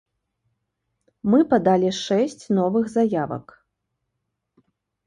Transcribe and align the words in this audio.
Мы 1.31 1.39
падалі 1.53 1.89
шэсць 2.05 2.43
новых 2.61 2.85
заявак. 2.97 3.57